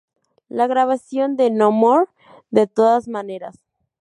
[0.49, 2.07] La grabación de "No More",
[2.49, 3.59] de todas maneras.